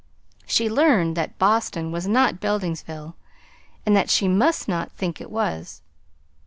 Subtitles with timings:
[0.47, 3.13] She learned that Boston was not Beldingsville,
[3.85, 5.83] and that she must not think it was.